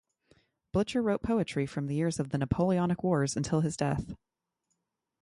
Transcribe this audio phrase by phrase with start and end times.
[0.73, 4.15] Blicher wrote poetry from the years of the Napoleonic Wars until his death.